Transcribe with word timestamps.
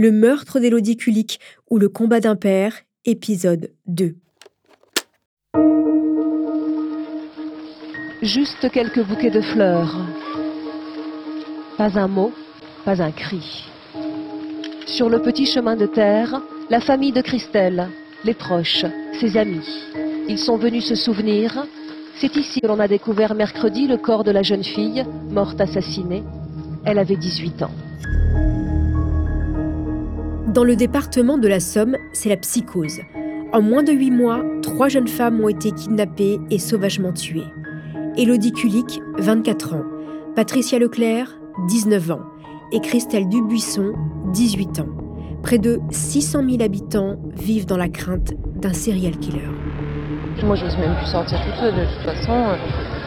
Le 0.00 0.12
meurtre 0.12 0.60
d'Élodie 0.60 0.96
Kulik 0.96 1.40
ou 1.70 1.76
le 1.76 1.88
combat 1.88 2.20
d'un 2.20 2.36
père, 2.36 2.72
épisode 3.04 3.72
2. 3.88 4.14
Juste 8.22 8.70
quelques 8.70 9.04
bouquets 9.04 9.32
de 9.32 9.40
fleurs. 9.40 10.06
Pas 11.76 11.98
un 11.98 12.06
mot, 12.06 12.32
pas 12.84 13.02
un 13.02 13.10
cri. 13.10 13.64
Sur 14.86 15.08
le 15.08 15.20
petit 15.20 15.46
chemin 15.46 15.74
de 15.74 15.86
terre, 15.86 16.42
la 16.70 16.78
famille 16.78 17.10
de 17.10 17.20
Christelle, 17.20 17.88
les 18.22 18.34
proches, 18.34 18.86
ses 19.18 19.36
amis. 19.36 19.68
Ils 20.28 20.38
sont 20.38 20.58
venus 20.58 20.84
se 20.84 20.94
souvenir. 20.94 21.66
C'est 22.20 22.36
ici 22.36 22.60
que 22.60 22.68
l'on 22.68 22.78
a 22.78 22.86
découvert 22.86 23.34
mercredi 23.34 23.88
le 23.88 23.96
corps 23.96 24.22
de 24.22 24.30
la 24.30 24.44
jeune 24.44 24.62
fille, 24.62 25.04
morte 25.32 25.60
assassinée. 25.60 26.22
Elle 26.84 27.00
avait 27.00 27.16
18 27.16 27.64
ans. 27.64 27.74
Dans 30.48 30.64
le 30.64 30.76
département 30.76 31.36
de 31.36 31.46
la 31.46 31.60
Somme, 31.60 31.96
c'est 32.14 32.30
la 32.30 32.38
psychose. 32.38 33.00
En 33.52 33.60
moins 33.60 33.82
de 33.82 33.92
huit 33.92 34.10
mois, 34.10 34.42
trois 34.62 34.88
jeunes 34.88 35.06
femmes 35.06 35.44
ont 35.44 35.48
été 35.48 35.72
kidnappées 35.72 36.38
et 36.50 36.58
sauvagement 36.58 37.12
tuées. 37.12 37.44
Élodie 38.16 38.52
Kulik, 38.52 39.02
24 39.18 39.74
ans, 39.74 39.84
Patricia 40.34 40.78
Leclerc, 40.78 41.38
19 41.68 42.12
ans, 42.12 42.22
et 42.72 42.80
Christelle 42.80 43.28
Dubuisson, 43.28 43.92
18 44.32 44.80
ans. 44.80 44.88
Près 45.42 45.58
de 45.58 45.80
600 45.90 46.42
000 46.48 46.62
habitants 46.62 47.16
vivent 47.36 47.66
dans 47.66 47.76
la 47.76 47.88
crainte 47.90 48.32
d'un 48.56 48.72
serial 48.72 49.18
killer. 49.18 49.42
Moi, 50.42 50.56
je 50.56 50.64
n'ose 50.64 50.78
même 50.78 50.96
plus 50.96 51.10
sortir 51.12 51.38
toute 51.44 51.56
seule, 51.56 51.74
de 51.74 51.84
toute 51.84 52.04
façon. 52.04 52.56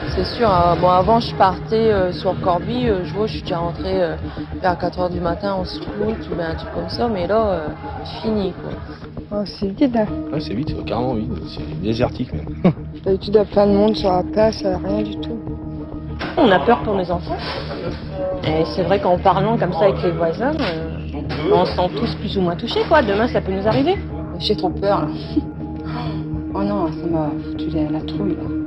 C'est 0.10 0.26
sûr, 0.26 0.50
euh, 0.50 0.76
bon, 0.76 0.90
avant, 0.90 1.20
je 1.20 1.34
partais 1.36 1.76
euh, 1.92 2.12
sur 2.12 2.40
Corby, 2.42 2.88
euh, 2.90 3.06
je 3.06 3.14
vois, 3.14 3.28
je 3.28 3.34
suis 3.34 3.42
déjà 3.44 3.60
rentrée 3.60 4.02
euh, 4.04 4.16
vers 4.62 4.76
4h 4.78 5.10
du 5.12 5.22
matin 5.22 5.54
en 5.54 5.64
scout 5.64 5.86
ou 6.32 6.36
bien 6.36 6.50
un 6.50 6.56
truc 6.56 6.74
comme 6.74 6.90
ça, 6.90 7.08
mais 7.08 7.28
là, 7.28 7.46
euh, 7.48 7.68
fini, 8.22 8.52
quoi. 8.52 8.72
Oh, 9.34 9.44
c'est 9.45 9.67
vide. 9.70 9.95
hein. 9.95 10.06
Ouais, 10.34 10.40
c'est 10.42 10.54
vite, 10.54 10.73
c'est 10.78 10.84
carrément 10.86 11.14
vide, 11.14 11.32
c'est 11.48 11.82
désertique 11.82 12.34
même. 12.34 12.45
D'habitude, 13.06 13.34
il 13.36 13.38
y 13.38 13.40
a 13.40 13.45
plein 13.45 13.67
de 13.67 13.72
monde 13.73 13.95
sur 13.95 14.11
la 14.11 14.23
place, 14.23 14.61
rien 14.64 15.02
du 15.02 15.17
tout. 15.22 15.38
On 16.38 16.52
a 16.52 16.60
peur 16.60 16.80
pour 16.84 16.95
nos 16.95 17.10
enfants. 17.10 17.38
Et 18.44 18.66
c'est 18.76 18.84
vrai 18.84 19.00
qu'en 19.00 19.17
parlant 19.17 19.58
comme 19.58 19.72
ça 19.73 19.84
avec 19.86 20.04
les 20.04 20.11
voisins, 20.11 20.52
euh, 20.60 21.22
on 21.54 21.64
se 21.66 21.72
sent 21.73 21.90
tous 21.95 22.16
plus 22.16 22.38
ou 22.38 22.42
moins 22.42 22.56
touchés, 22.58 22.82
quoi. 22.90 23.02
Demain, 23.02 23.28
ça 23.28 23.40
peut 23.40 23.54
nous 23.54 23.67
arriver. 23.67 23.95
J'ai 24.40 24.56
trop 24.58 24.70
peur. 24.70 25.02
là. 25.02 25.08
Oh 26.54 26.64
non, 26.64 26.88
ça 26.88 27.08
m'a 27.10 27.30
foutu 27.45 27.70
la, 27.70 27.90
la 27.98 28.02
trouille. 28.02 28.36
Là. 28.36 28.61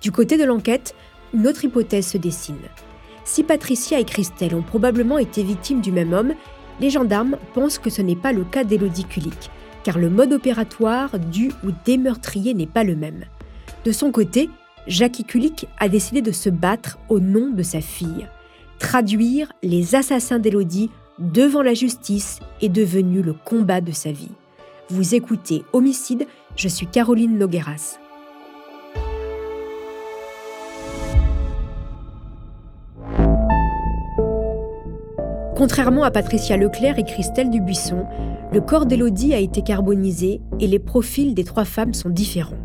Du 0.00 0.12
côté 0.12 0.36
de 0.36 0.44
l'enquête, 0.44 0.94
une 1.34 1.46
autre 1.46 1.64
hypothèse 1.64 2.06
se 2.06 2.18
dessine. 2.18 2.56
Si 3.24 3.42
Patricia 3.42 3.98
et 3.98 4.04
Christelle 4.04 4.54
ont 4.54 4.62
probablement 4.62 5.18
été 5.18 5.42
victimes 5.42 5.80
du 5.80 5.92
même 5.92 6.12
homme, 6.12 6.34
les 6.80 6.90
gendarmes 6.90 7.36
pensent 7.54 7.78
que 7.78 7.90
ce 7.90 8.02
n'est 8.02 8.16
pas 8.16 8.32
le 8.32 8.44
cas 8.44 8.64
d'Élodie 8.64 9.04
Kulik, 9.04 9.50
car 9.82 9.98
le 9.98 10.10
mode 10.10 10.32
opératoire 10.32 11.18
du 11.18 11.48
ou 11.64 11.70
des 11.84 11.98
meurtriers 11.98 12.54
n'est 12.54 12.66
pas 12.66 12.84
le 12.84 12.94
même. 12.94 13.24
De 13.84 13.92
son 13.92 14.12
côté, 14.12 14.48
Jackie 14.86 15.24
Kulik 15.24 15.66
a 15.78 15.88
décidé 15.88 16.22
de 16.22 16.32
se 16.32 16.50
battre 16.50 16.98
au 17.08 17.18
nom 17.18 17.50
de 17.50 17.62
sa 17.62 17.80
fille. 17.80 18.28
Traduire 18.78 19.52
les 19.62 19.94
assassins 19.94 20.38
d'Élodie 20.38 20.90
devant 21.18 21.62
la 21.62 21.74
justice 21.74 22.40
est 22.60 22.68
devenu 22.68 23.22
le 23.22 23.32
combat 23.32 23.80
de 23.80 23.92
sa 23.92 24.12
vie. 24.12 24.32
Vous 24.90 25.14
écoutez 25.14 25.64
Homicide, 25.72 26.26
je 26.54 26.68
suis 26.68 26.86
Caroline 26.86 27.38
Nogueras. 27.38 27.98
Contrairement 35.56 36.02
à 36.02 36.10
Patricia 36.10 36.58
Leclerc 36.58 36.98
et 36.98 37.04
Christelle 37.04 37.48
Dubuisson, 37.48 38.04
le 38.52 38.60
corps 38.60 38.84
d'Élodie 38.84 39.32
a 39.32 39.38
été 39.38 39.62
carbonisé 39.62 40.42
et 40.60 40.66
les 40.66 40.78
profils 40.78 41.32
des 41.32 41.44
trois 41.44 41.64
femmes 41.64 41.94
sont 41.94 42.10
différents. 42.10 42.58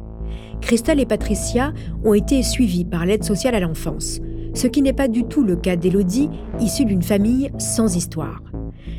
Christelle 0.60 1.00
et 1.00 1.06
Patricia 1.06 1.72
ont 2.04 2.14
été 2.14 2.44
suivies 2.44 2.84
par 2.84 3.06
l'aide 3.06 3.24
sociale 3.24 3.56
à 3.56 3.62
l'enfance, 3.62 4.20
ce 4.54 4.68
qui 4.68 4.82
n'est 4.82 4.92
pas 4.92 5.08
du 5.08 5.24
tout 5.24 5.42
le 5.42 5.56
cas 5.56 5.78
d'Élodie, 5.78 6.30
issue 6.60 6.84
d'une 6.84 7.02
famille 7.02 7.50
sans 7.60 7.96
histoire. 7.96 8.44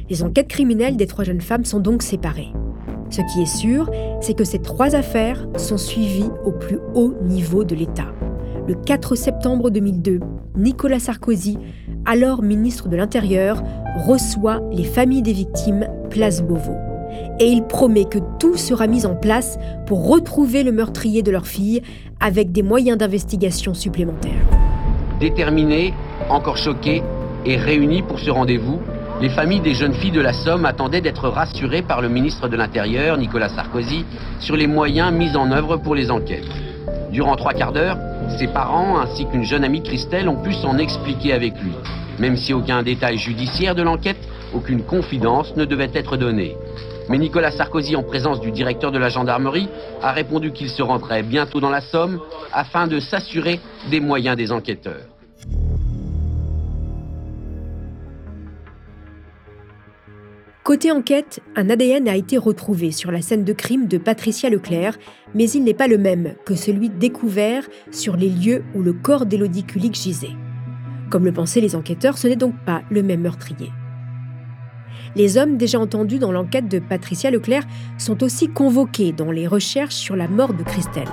Les 0.09 0.23
enquêtes 0.23 0.49
criminelles 0.49 0.97
des 0.97 1.07
trois 1.07 1.25
jeunes 1.25 1.43
femmes 1.43 1.67
sont 1.67 1.81
donc 1.81 2.03
séparées. 2.03 2.55
Ce 3.11 3.21
qui 3.31 3.43
est 3.43 3.57
sûr, 3.57 3.91
c'est 4.23 4.33
que 4.33 4.45
ces 4.45 4.61
trois 4.61 4.95
affaires 4.95 5.47
sont 5.59 5.77
suivies 5.77 6.31
au 6.47 6.53
plus 6.53 6.79
haut 6.95 7.13
niveau 7.21 7.63
de 7.63 7.75
l'État. 7.75 8.11
Le 8.67 8.75
4 8.75 9.17
septembre 9.17 9.69
2002, 9.69 10.21
Nicolas 10.57 10.99
Sarkozy, 10.99 11.59
alors 12.07 12.43
ministre 12.43 12.89
de 12.89 12.97
l'Intérieur, 12.97 13.63
reçoit 14.07 14.61
les 14.73 14.85
familles 14.85 15.23
des 15.23 15.33
victimes 15.33 15.87
place 16.11 16.43
Beauvau. 16.43 16.77
Et 17.41 17.47
il 17.47 17.63
promet 17.65 18.05
que 18.05 18.19
tout 18.39 18.57
sera 18.57 18.87
mis 18.87 19.07
en 19.07 19.15
place 19.15 19.59
pour 19.87 20.09
retrouver 20.09 20.63
le 20.63 20.73
meurtrier 20.73 21.23
de 21.23 21.31
leur 21.31 21.47
fille 21.47 21.83
avec 22.21 22.53
des 22.53 22.63
moyens 22.63 22.99
d'investigation 22.99 23.75
supplémentaires. 23.75 24.47
Déterminés, 25.21 25.95
encore 26.29 26.57
choqués 26.57 27.03
et 27.45 27.57
réunis 27.57 28.03
pour 28.03 28.19
ce 28.19 28.31
rendez-vous, 28.31 28.81
les 29.21 29.29
familles 29.29 29.61
des 29.61 29.75
jeunes 29.75 29.95
filles 29.95 30.11
de 30.11 30.21
la 30.21 30.33
Somme 30.33 30.65
attendaient 30.65 31.01
d'être 31.01 31.29
rassurées 31.29 31.83
par 31.83 32.01
le 32.01 32.09
ministre 32.09 32.49
de 32.49 32.57
l'Intérieur, 32.57 33.17
Nicolas 33.19 33.49
Sarkozy, 33.51 34.05
sur 34.41 34.57
les 34.57 34.67
moyens 34.67 35.13
mis 35.13 35.37
en 35.37 35.53
œuvre 35.53 35.77
pour 35.77 35.95
les 35.95 36.11
enquêtes. 36.11 36.43
Durant 37.13 37.37
trois 37.37 37.53
quarts 37.53 37.73
d'heure, 37.73 37.99
ses 38.39 38.49
parents 38.49 38.99
ainsi 39.01 39.27
qu'une 39.27 39.45
jeune 39.45 39.65
amie 39.65 39.83
Christelle 39.83 40.29
ont 40.29 40.43
pu 40.43 40.53
s'en 40.55 40.79
expliquer 40.79 41.33
avec 41.33 41.61
lui. 41.61 41.73
Même 42.19 42.37
si 42.37 42.53
aucun 42.53 42.83
détail 42.83 43.19
judiciaire 43.19 43.75
de 43.75 43.83
l'enquête, 43.83 44.19
aucune 44.55 44.83
confidence 44.83 45.57
ne 45.57 45.65
devait 45.65 45.91
être 45.95 46.17
donnée. 46.17 46.57
Mais 47.09 47.19
Nicolas 47.19 47.51
Sarkozy, 47.51 47.97
en 47.97 48.03
présence 48.03 48.41
du 48.41 48.53
directeur 48.53 48.93
de 48.93 48.99
la 48.99 49.09
gendarmerie, 49.09 49.69
a 50.03 50.13
répondu 50.13 50.53
qu'il 50.53 50.69
se 50.69 50.83
rendrait 50.83 51.23
bientôt 51.23 51.61
dans 51.61 51.71
la 51.71 51.81
Somme 51.81 52.21
afin 52.53 52.87
de 52.87 53.01
s'assurer 53.01 53.61
des 53.91 54.01
moyens 54.01 54.37
des 54.37 54.53
enquêteurs. 54.53 55.12
Côté 60.65 60.93
enquête, 60.93 61.41
un 61.57 61.69
ADN 61.71 62.09
a 62.09 62.15
été 62.15 62.39
retrouvé 62.39 62.93
sur 62.93 63.11
la 63.11 63.21
scène 63.21 63.43
de 63.43 63.53
crime 63.53 63.89
de 63.89 63.99
Patricia 63.99 64.49
Leclerc, 64.49 64.97
mais 65.35 65.51
il 65.51 65.65
n'est 65.65 65.75
pas 65.75 65.89
le 65.89 65.99
même 65.99 66.35
que 66.45 66.55
celui 66.55 66.89
découvert 66.89 67.69
sur 67.91 68.17
les 68.17 68.29
lieux 68.29 68.63
où 68.77 68.81
le 68.81 68.93
corps 68.93 69.27
d'Élodie 69.27 69.65
Kulik 69.65 69.97
gisait. 69.97 70.37
Comme 71.11 71.25
le 71.25 71.33
pensaient 71.33 71.61
les 71.61 71.75
enquêteurs, 71.75 72.17
ce 72.17 72.29
n'est 72.29 72.37
donc 72.37 72.55
pas 72.65 72.83
le 72.91 73.03
même 73.03 73.23
meurtrier. 73.23 73.73
Les 75.17 75.37
hommes 75.37 75.57
déjà 75.57 75.81
entendus 75.81 76.21
dans 76.21 76.31
l'enquête 76.31 76.69
de 76.69 76.79
Patricia 76.79 77.33
Leclerc 77.33 77.67
sont 77.99 78.23
aussi 78.23 78.47
convoqués 78.47 79.11
dans 79.11 79.33
les 79.33 79.49
recherches 79.49 79.97
sur 79.97 80.15
la 80.15 80.29
mort 80.29 80.55
de 80.55 80.63
Christelle. 80.63 81.11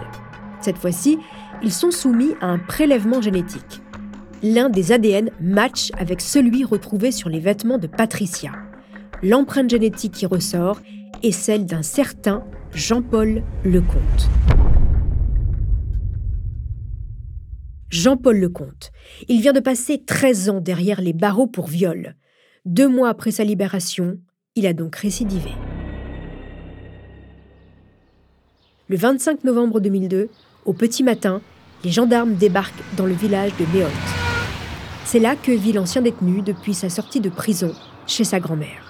Cette 0.61 0.77
fois-ci, 0.77 1.17
ils 1.63 1.73
sont 1.73 1.91
soumis 1.91 2.35
à 2.39 2.45
un 2.45 2.59
prélèvement 2.59 3.19
génétique. 3.19 3.81
L'un 4.43 4.69
des 4.69 4.91
ADN 4.91 5.31
match 5.41 5.89
avec 5.97 6.21
celui 6.21 6.63
retrouvé 6.63 7.11
sur 7.11 7.29
les 7.29 7.39
vêtements 7.39 7.79
de 7.79 7.87
Patricia. 7.87 8.51
L'empreinte 9.21 9.69
génétique 9.69 10.13
qui 10.13 10.25
ressort 10.25 10.79
est 11.23 11.33
celle 11.33 11.65
d'un 11.65 11.81
certain 11.81 12.43
Jean-Paul 12.73 13.43
Lecomte. 13.65 14.29
Jean-Paul 17.89 18.37
Lecomte. 18.37 18.91
Il 19.27 19.41
vient 19.41 19.51
de 19.51 19.59
passer 19.59 20.01
13 20.05 20.49
ans 20.49 20.61
derrière 20.61 21.01
les 21.01 21.11
barreaux 21.11 21.47
pour 21.47 21.67
viol. 21.67 22.15
Deux 22.65 22.87
mois 22.87 23.09
après 23.09 23.31
sa 23.31 23.43
libération, 23.43 24.19
il 24.55 24.65
a 24.65 24.73
donc 24.73 24.95
récidivé. 24.95 25.51
Le 28.87 28.95
25 28.95 29.43
novembre 29.43 29.81
2002, 29.81 30.29
au 30.65 30.73
petit 30.73 31.03
matin, 31.03 31.41
les 31.83 31.91
gendarmes 31.91 32.35
débarquent 32.35 32.83
dans 32.95 33.05
le 33.05 33.13
village 33.13 33.51
de 33.57 33.65
Méholt. 33.73 33.91
C'est 35.03 35.19
là 35.19 35.35
que 35.35 35.51
vit 35.51 35.73
l'ancien 35.73 36.01
détenu 36.01 36.41
depuis 36.41 36.73
sa 36.73 36.89
sortie 36.89 37.19
de 37.19 37.29
prison, 37.29 37.73
chez 38.07 38.23
sa 38.23 38.39
grand-mère. 38.39 38.88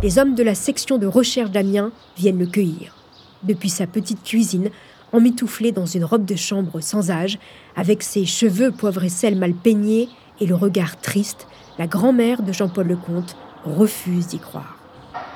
Les 0.00 0.18
hommes 0.18 0.36
de 0.36 0.44
la 0.44 0.54
section 0.54 0.96
de 0.96 1.08
recherche 1.08 1.50
d'Amiens 1.50 1.90
viennent 2.16 2.38
le 2.38 2.46
cueillir. 2.46 2.94
Depuis 3.42 3.68
sa 3.68 3.88
petite 3.88 4.22
cuisine, 4.22 4.70
emmitouflé 5.12 5.72
dans 5.72 5.86
une 5.86 6.04
robe 6.04 6.24
de 6.24 6.36
chambre 6.36 6.80
sans 6.80 7.10
âge, 7.10 7.40
avec 7.74 8.04
ses 8.04 8.24
cheveux 8.24 8.70
poivre 8.70 9.02
et 9.02 9.08
sel 9.08 9.36
mal 9.36 9.54
peignés 9.54 10.08
et 10.40 10.46
le 10.46 10.54
regard 10.54 11.00
triste, 11.00 11.48
la 11.80 11.88
grand-mère 11.88 12.42
de 12.42 12.52
Jean-Paul 12.52 12.86
Lecomte 12.86 13.36
refuse 13.64 14.28
d'y 14.28 14.38
croire. 14.38 14.77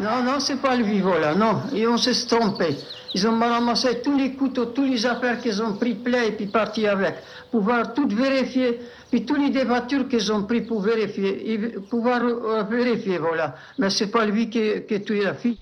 Non, 0.02 0.24
non, 0.24 0.40
c'est 0.40 0.60
pas 0.60 0.74
le 0.74 0.82
vivant 0.82 1.16
là, 1.16 1.32
non. 1.32 1.60
Ils 1.72 1.86
ont 1.86 1.96
se 1.96 2.26
trompé. 2.26 2.74
Ils 3.14 3.24
ont 3.28 3.38
ramassé 3.38 4.00
tous 4.02 4.18
les 4.18 4.32
couteaux, 4.32 4.66
toutes 4.66 4.90
les 4.90 5.06
affaires 5.06 5.40
qu'ils 5.40 5.62
ont 5.62 5.74
pris 5.74 5.94
plein 5.94 6.22
et 6.24 6.32
puis 6.32 6.46
parti 6.46 6.88
avec. 6.88 7.14
Pouvoir 7.52 7.94
tout 7.94 8.08
vérifier, 8.08 8.80
puis 9.10 9.24
toutes 9.24 9.38
les 9.38 9.50
débattures 9.50 10.08
qu'ils 10.08 10.32
ont 10.32 10.42
pris 10.42 10.62
pour 10.62 10.80
vérifier, 10.80 11.76
pouvoir 11.88 12.20
euh, 12.24 12.64
vérifier, 12.64 13.18
voilà. 13.18 13.54
Mais 13.78 13.90
c'est 13.90 14.08
pas 14.08 14.26
lui 14.26 14.50
qui, 14.50 14.60
qui 14.88 14.94
a 14.94 14.98
tué 14.98 15.22
la 15.22 15.34
fille. 15.34 15.58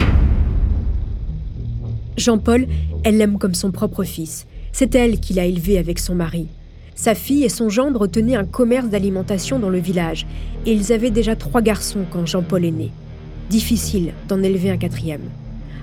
Jean-Paul, 2.16 2.66
elle 3.04 3.18
l'aime 3.18 3.36
comme 3.36 3.54
son 3.54 3.72
propre 3.72 4.04
fils. 4.04 4.46
C'est 4.72 4.94
elle 4.94 5.20
qui 5.20 5.34
l'a 5.34 5.44
élevé 5.44 5.76
avec 5.76 5.98
son 5.98 6.14
mari. 6.14 6.48
Sa 6.94 7.14
fille 7.14 7.44
et 7.44 7.50
son 7.50 7.68
gendre 7.68 8.06
tenaient 8.06 8.36
un 8.36 8.44
commerce 8.46 8.88
d'alimentation 8.88 9.58
dans 9.58 9.70
le 9.70 9.78
village, 9.78 10.26
et 10.64 10.72
ils 10.72 10.92
avaient 10.92 11.10
déjà 11.10 11.36
trois 11.36 11.60
garçons 11.60 12.06
quand 12.10 12.24
Jean-Paul 12.24 12.64
est 12.64 12.70
né. 12.70 12.90
Difficile 13.50 14.12
d'en 14.28 14.44
élever 14.44 14.70
un 14.70 14.76
quatrième. 14.76 15.28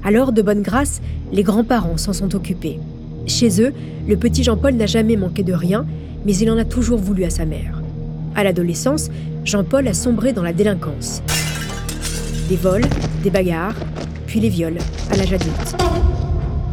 Alors, 0.02 0.32
de 0.32 0.42
bonne 0.42 0.62
grâce, 0.62 1.02
les 1.34 1.44
grands-parents 1.44 1.98
s'en 1.98 2.14
sont 2.14 2.34
occupés. 2.34 2.80
Chez 3.26 3.62
eux, 3.62 3.74
le 4.08 4.16
petit 4.16 4.42
Jean-Paul 4.42 4.76
n'a 4.76 4.86
jamais 4.86 5.18
manqué 5.18 5.44
de 5.44 5.52
rien, 5.52 5.86
mais 6.26 6.34
il 6.38 6.50
en 6.50 6.58
a 6.58 6.64
toujours 6.64 6.98
voulu 6.98 7.26
à 7.26 7.30
sa 7.30 7.44
mère. 7.44 7.82
À 8.36 8.46
l'adolescence, 8.46 9.10
Jean-Paul 9.44 9.86
a 9.90 9.94
sombré 9.94 10.32
dans 10.32 10.44
la 10.44 10.54
délinquance. 10.54 11.22
Des 12.48 12.56
vols, 12.56 12.86
des 13.22 13.32
bagarres, 13.32 13.76
puis 14.28 14.40
les 14.40 14.48
viols 14.48 14.80
à 15.12 15.18
l'âge 15.18 15.34
adulte. 15.34 15.76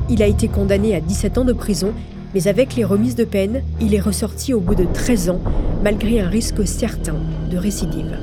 Il 0.09 0.23
a 0.23 0.29
été 0.29 0.47
condamné 0.47 0.95
à 0.95 1.01
17 1.01 1.39
ans 1.39 1.45
de 1.45 1.53
prison, 1.53 1.93
mais 2.35 2.47
avec 2.47 2.77
les 2.77 2.85
remises 2.85 3.17
de 3.17 3.25
peine, 3.25 3.63
il 3.81 3.97
est 3.97 4.01
ressorti 4.01 4.55
au 4.55 4.61
bout 4.61 4.77
de 4.77 4.87
13 4.95 5.31
ans, 5.31 5.41
malgré 5.83 6.21
un 6.21 6.29
risque 6.29 6.65
certain 6.65 7.17
de 7.51 7.57
récidive. 7.57 8.17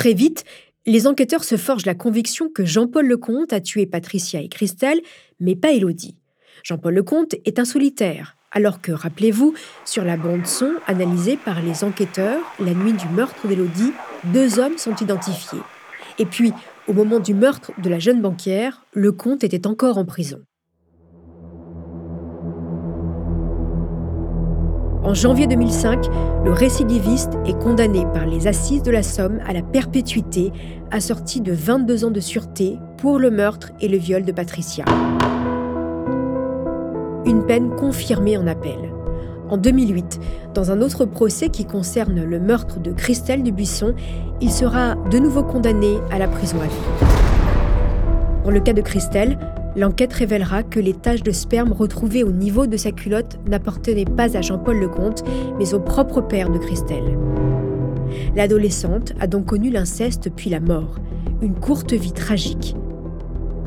Très 0.00 0.14
vite, 0.14 0.44
les 0.86 1.06
enquêteurs 1.06 1.44
se 1.44 1.58
forgent 1.58 1.84
la 1.84 1.94
conviction 1.94 2.48
que 2.48 2.64
Jean-Paul 2.64 3.06
Lecomte 3.06 3.52
a 3.52 3.60
tué 3.60 3.84
Patricia 3.84 4.40
et 4.40 4.48
Christelle, 4.48 4.98
mais 5.40 5.56
pas 5.56 5.72
Élodie. 5.72 6.16
Jean-Paul 6.64 6.94
Lecomte 6.94 7.34
est 7.44 7.58
un 7.58 7.66
solitaire, 7.66 8.38
alors 8.50 8.80
que, 8.80 8.92
rappelez-vous, 8.92 9.52
sur 9.84 10.02
la 10.02 10.16
bande-son 10.16 10.72
analysée 10.86 11.36
par 11.36 11.60
les 11.60 11.84
enquêteurs, 11.84 12.40
la 12.60 12.72
nuit 12.72 12.94
du 12.94 13.08
meurtre 13.08 13.46
d'Élodie, 13.46 13.92
deux 14.32 14.58
hommes 14.58 14.78
sont 14.78 14.96
identifiés. 14.96 15.60
Et 16.18 16.24
puis, 16.24 16.54
au 16.88 16.94
moment 16.94 17.20
du 17.20 17.34
meurtre 17.34 17.70
de 17.76 17.90
la 17.90 17.98
jeune 17.98 18.22
banquière, 18.22 18.86
Lecomte 18.94 19.44
était 19.44 19.66
encore 19.66 19.98
en 19.98 20.06
prison. 20.06 20.40
En 25.02 25.14
janvier 25.14 25.46
2005, 25.46 26.08
le 26.44 26.52
récidiviste 26.52 27.32
est 27.46 27.58
condamné 27.58 28.04
par 28.12 28.26
les 28.26 28.46
assises 28.46 28.82
de 28.82 28.90
la 28.90 29.02
Somme 29.02 29.40
à 29.46 29.54
la 29.54 29.62
perpétuité, 29.62 30.52
assorti 30.90 31.40
de 31.40 31.52
22 31.52 32.04
ans 32.04 32.10
de 32.10 32.20
sûreté 32.20 32.78
pour 32.98 33.18
le 33.18 33.30
meurtre 33.30 33.72
et 33.80 33.88
le 33.88 33.96
viol 33.96 34.24
de 34.24 34.32
Patricia. 34.32 34.84
Une 37.24 37.44
peine 37.46 37.74
confirmée 37.76 38.36
en 38.36 38.46
appel. 38.46 38.78
En 39.48 39.56
2008, 39.56 40.20
dans 40.52 40.70
un 40.70 40.82
autre 40.82 41.06
procès 41.06 41.48
qui 41.48 41.64
concerne 41.64 42.22
le 42.22 42.38
meurtre 42.38 42.78
de 42.78 42.92
Christelle 42.92 43.42
Dubuisson, 43.42 43.94
il 44.42 44.50
sera 44.50 44.96
de 44.96 45.18
nouveau 45.18 45.42
condamné 45.42 45.96
à 46.10 46.18
la 46.18 46.28
prison 46.28 46.58
à 46.60 46.66
vie. 46.66 48.44
Dans 48.44 48.50
le 48.50 48.60
cas 48.60 48.74
de 48.74 48.82
Christelle, 48.82 49.38
L'enquête 49.76 50.12
révélera 50.12 50.62
que 50.64 50.80
les 50.80 50.94
taches 50.94 51.22
de 51.22 51.30
sperme 51.30 51.72
retrouvées 51.72 52.24
au 52.24 52.32
niveau 52.32 52.66
de 52.66 52.76
sa 52.76 52.90
culotte 52.90 53.38
n'appartenaient 53.46 54.04
pas 54.04 54.36
à 54.36 54.40
Jean-Paul 54.40 54.78
Lecomte, 54.78 55.22
mais 55.58 55.74
au 55.74 55.80
propre 55.80 56.20
père 56.20 56.50
de 56.50 56.58
Christelle. 56.58 57.16
L'adolescente 58.34 59.12
a 59.20 59.28
donc 59.28 59.46
connu 59.46 59.70
l'inceste 59.70 60.30
puis 60.34 60.50
la 60.50 60.60
mort, 60.60 60.96
une 61.40 61.54
courte 61.54 61.92
vie 61.92 62.12
tragique. 62.12 62.74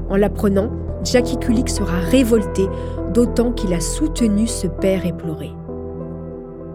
En 0.10 0.18
l'apprenant, 0.18 0.72
Jackie 1.06 1.38
Kulik 1.38 1.70
sera 1.70 2.00
révolté, 2.00 2.68
d'autant 3.14 3.52
qu'il 3.52 3.74
a 3.74 3.80
soutenu 3.80 4.48
ce 4.48 4.68
père 4.68 5.06
éploré. 5.06 5.52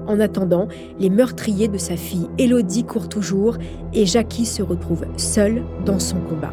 En 0.06 0.20
attendant, 0.20 0.68
les 0.98 1.10
meurtriers 1.10 1.68
de 1.68 1.76
sa 1.76 1.96
fille 1.96 2.28
Elodie 2.38 2.84
courent 2.84 3.10
toujours 3.10 3.58
et 3.92 4.06
Jackie 4.06 4.46
se 4.46 4.62
retrouve 4.62 5.04
seule 5.18 5.62
dans 5.84 5.98
son 5.98 6.16
combat. 6.16 6.52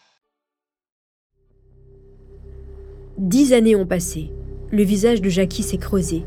Dix 3.21 3.53
années 3.53 3.75
ont 3.75 3.85
passé. 3.85 4.31
Le 4.71 4.81
visage 4.81 5.21
de 5.21 5.29
Jackie 5.29 5.61
s'est 5.61 5.77
creusé. 5.77 6.23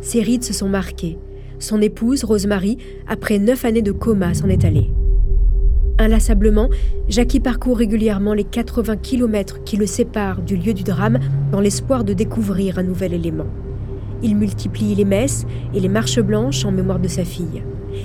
Ses 0.00 0.22
rides 0.22 0.44
se 0.44 0.54
sont 0.54 0.70
marquées. 0.70 1.18
Son 1.58 1.82
épouse, 1.82 2.24
Rosemary, 2.24 2.78
après 3.06 3.38
neuf 3.38 3.66
années 3.66 3.82
de 3.82 3.92
coma, 3.92 4.32
s'en 4.32 4.48
est 4.48 4.64
allée. 4.64 4.90
Inlassablement, 5.98 6.70
Jackie 7.06 7.40
parcourt 7.40 7.76
régulièrement 7.76 8.32
les 8.32 8.44
80 8.44 8.96
km 8.96 9.62
qui 9.62 9.76
le 9.76 9.84
séparent 9.84 10.40
du 10.40 10.56
lieu 10.56 10.72
du 10.72 10.84
drame 10.84 11.18
dans 11.52 11.60
l'espoir 11.60 12.02
de 12.02 12.14
découvrir 12.14 12.78
un 12.78 12.84
nouvel 12.84 13.12
élément. 13.12 13.48
Il 14.22 14.34
multiplie 14.34 14.94
les 14.94 15.04
messes 15.04 15.44
et 15.74 15.80
les 15.80 15.90
marches 15.90 16.20
blanches 16.20 16.64
en 16.64 16.72
mémoire 16.72 16.98
de 16.98 17.08
sa 17.08 17.26
fille. 17.26 17.62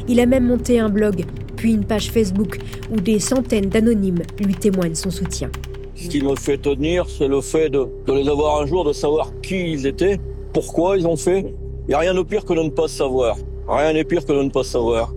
Il 0.10 0.20
a 0.20 0.26
même 0.26 0.48
monté 0.48 0.82
un 0.82 0.90
blog, 0.90 1.24
puis 1.56 1.74
une 1.74 1.86
page 1.86 2.12
Facebook 2.12 2.58
où 2.92 3.00
des 3.00 3.20
centaines 3.20 3.70
d'anonymes 3.70 4.24
lui 4.46 4.54
témoignent 4.54 4.96
son 4.96 5.12
soutien. 5.12 5.50
Ce 5.96 6.08
qui 6.08 6.22
me 6.24 6.36
fait 6.36 6.58
tenir, 6.58 7.08
c'est 7.08 7.28
le 7.28 7.42
fait 7.42 7.70
de, 7.70 7.88
les 8.08 8.28
avoir 8.28 8.62
un 8.62 8.66
jour, 8.66 8.84
de 8.84 8.94
savoir 8.94 9.32
qui 9.42 9.74
ils 9.74 9.86
étaient, 9.86 10.20
pourquoi 10.52 10.98
ils 10.98 11.06
ont 11.06 11.16
fait, 11.16 11.54
il 11.86 11.90
n'y 11.90 11.94
a 11.94 12.00
rien 12.00 12.14
de 12.14 12.24
pire 12.24 12.46
que 12.46 12.54
de 12.54 12.62
ne 12.62 12.70
pas 12.70 12.88
savoir. 12.88 13.38
Rien 13.68 13.94
n'est 13.94 14.04
pire 14.04 14.26
que 14.26 14.34
de 14.34 14.42
ne 14.42 14.50
pas 14.50 14.64
savoir. 14.64 15.14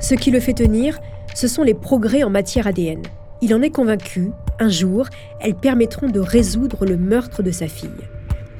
Ce 0.00 0.14
qui 0.14 0.30
le 0.30 0.40
fait 0.40 0.54
tenir, 0.54 1.00
ce 1.34 1.48
sont 1.48 1.62
les 1.62 1.74
progrès 1.74 2.22
en 2.22 2.30
matière 2.30 2.66
ADN. 2.66 3.02
Il 3.40 3.54
en 3.54 3.62
est 3.62 3.70
convaincu, 3.70 4.30
un 4.60 4.68
jour, 4.68 5.06
elles 5.40 5.54
permettront 5.54 6.08
de 6.08 6.20
résoudre 6.20 6.86
le 6.86 6.96
meurtre 6.96 7.42
de 7.42 7.50
sa 7.50 7.66
fille. 7.66 7.90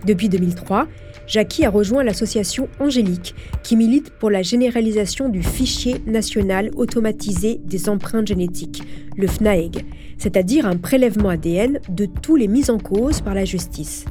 Depuis 0.05 0.29
2003, 0.29 0.89
Jackie 1.27 1.65
a 1.65 1.71
rejoint 1.71 2.03
l'association 2.03 2.69
Angélique, 2.81 3.35
qui 3.63 3.77
milite 3.77 4.11
pour 4.11 4.31
la 4.31 4.43
généralisation 4.43 5.29
du 5.29 5.43
fichier 5.43 6.03
national 6.07 6.71
automatisé 6.75 7.61
des 7.65 7.89
empreintes 7.89 8.27
génétiques, 8.27 8.83
le 9.17 9.29
FNAEG, 9.29 9.85
c'est-à-dire 10.19 10.67
un 10.67 10.77
prélèvement 10.77 11.29
ADN 11.29 11.79
de 11.89 12.07
tous 12.07 12.37
les 12.37 12.49
mis 12.49 12.71
en 12.71 12.79
cause 12.79 13.21
par 13.21 13.35
la 13.35 13.45
justice. 13.45 14.05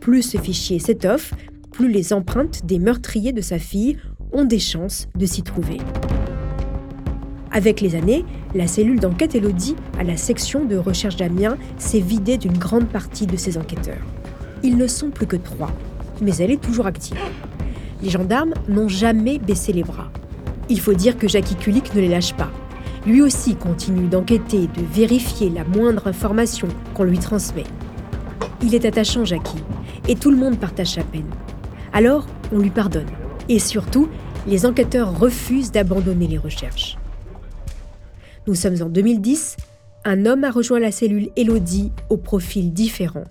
Plus 0.00 0.22
ce 0.22 0.38
fichier 0.38 0.78
s'étoffe, 0.78 1.34
plus 1.72 1.92
les 1.92 2.12
empreintes 2.12 2.64
des 2.64 2.78
meurtriers 2.78 3.32
de 3.32 3.42
sa 3.42 3.58
fille 3.58 3.98
ont 4.32 4.44
des 4.44 4.58
chances 4.58 5.08
de 5.14 5.26
s'y 5.26 5.42
trouver. 5.42 5.78
Avec 7.50 7.80
les 7.80 7.94
années, 7.94 8.24
la 8.54 8.66
cellule 8.66 9.00
d'enquête 9.00 9.34
Elodie 9.34 9.76
à 9.98 10.04
la 10.04 10.16
section 10.16 10.64
de 10.64 10.76
recherche 10.76 11.16
d'Amiens 11.16 11.56
s'est 11.78 12.00
vidée 12.00 12.38
d'une 12.38 12.56
grande 12.56 12.88
partie 12.88 13.26
de 13.26 13.36
ses 13.36 13.56
enquêteurs. 13.56 14.04
Ils 14.66 14.76
ne 14.76 14.88
sont 14.88 15.10
plus 15.10 15.28
que 15.28 15.36
trois, 15.36 15.70
mais 16.20 16.34
elle 16.38 16.50
est 16.50 16.60
toujours 16.60 16.88
active. 16.88 17.16
Les 18.02 18.10
gendarmes 18.10 18.52
n'ont 18.68 18.88
jamais 18.88 19.38
baissé 19.38 19.72
les 19.72 19.84
bras. 19.84 20.10
Il 20.68 20.80
faut 20.80 20.92
dire 20.92 21.16
que 21.16 21.28
Jackie 21.28 21.54
Kulik 21.54 21.94
ne 21.94 22.00
les 22.00 22.08
lâche 22.08 22.34
pas. 22.34 22.50
Lui 23.06 23.22
aussi 23.22 23.54
continue 23.54 24.08
d'enquêter, 24.08 24.62
de 24.66 24.82
vérifier 24.92 25.50
la 25.50 25.62
moindre 25.62 26.08
information 26.08 26.66
qu'on 26.94 27.04
lui 27.04 27.20
transmet. 27.20 27.62
Il 28.60 28.74
est 28.74 28.84
attachant, 28.84 29.24
Jackie, 29.24 29.62
et 30.08 30.16
tout 30.16 30.32
le 30.32 30.36
monde 30.36 30.58
partage 30.58 30.94
sa 30.94 31.04
peine. 31.04 31.30
Alors, 31.92 32.26
on 32.50 32.58
lui 32.58 32.70
pardonne. 32.70 33.06
Et 33.48 33.60
surtout, 33.60 34.08
les 34.48 34.66
enquêteurs 34.66 35.16
refusent 35.16 35.70
d'abandonner 35.70 36.26
les 36.26 36.38
recherches. 36.38 36.98
Nous 38.48 38.56
sommes 38.56 38.82
en 38.82 38.88
2010. 38.88 39.58
Un 40.04 40.26
homme 40.26 40.42
a 40.42 40.50
rejoint 40.50 40.80
la 40.80 40.90
cellule 40.90 41.30
Elodie 41.36 41.92
au 42.10 42.16
profil 42.16 42.72
différent. 42.72 43.26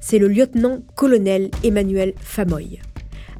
C'est 0.00 0.18
le 0.18 0.28
lieutenant-colonel 0.28 1.50
Emmanuel 1.64 2.14
Famoy. 2.20 2.78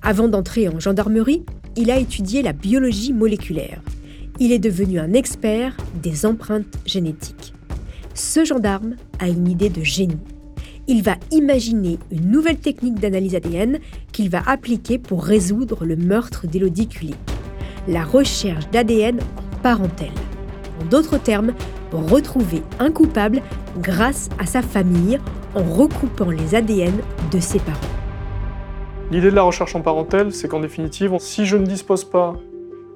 Avant 0.02 0.28
d'entrer 0.28 0.68
en 0.68 0.80
gendarmerie, 0.80 1.44
il 1.76 1.90
a 1.90 1.98
étudié 1.98 2.42
la 2.42 2.52
biologie 2.52 3.12
moléculaire. 3.12 3.82
Il 4.40 4.52
est 4.52 4.58
devenu 4.58 4.98
un 4.98 5.12
expert 5.12 5.76
des 6.02 6.26
empreintes 6.26 6.78
génétiques. 6.84 7.54
Ce 8.14 8.44
gendarme 8.44 8.96
a 9.18 9.28
une 9.28 9.48
idée 9.48 9.68
de 9.68 9.82
génie. 9.82 10.18
Il 10.88 11.02
va 11.02 11.16
imaginer 11.32 11.98
une 12.10 12.30
nouvelle 12.30 12.58
technique 12.58 13.00
d'analyse 13.00 13.34
ADN 13.34 13.78
qu'il 14.12 14.30
va 14.30 14.42
appliquer 14.46 14.98
pour 14.98 15.24
résoudre 15.24 15.84
le 15.84 15.96
meurtre 15.96 16.46
d'Élodie. 16.46 16.88
La 17.88 18.04
recherche 18.04 18.70
d'ADN 18.70 19.20
en 19.20 19.56
parentèle. 19.62 20.12
En 20.80 20.84
d'autres 20.86 21.18
termes, 21.18 21.52
retrouver 21.92 22.62
un 22.78 22.90
coupable 22.90 23.42
grâce 23.80 24.28
à 24.38 24.46
sa 24.46 24.62
famille 24.62 25.18
en 25.56 25.62
recoupant 25.62 26.30
les 26.30 26.54
ADN 26.54 27.00
de 27.32 27.40
ses 27.40 27.58
parents. 27.58 27.80
L'idée 29.10 29.30
de 29.30 29.34
la 29.34 29.42
recherche 29.42 29.74
en 29.74 29.80
parentèle, 29.80 30.32
c'est 30.32 30.48
qu'en 30.48 30.60
définitive, 30.60 31.16
si 31.18 31.46
je 31.46 31.56
ne 31.56 31.64
dispose 31.64 32.04
pas 32.04 32.34